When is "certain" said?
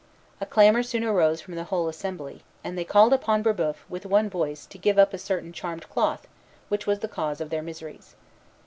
5.19-5.53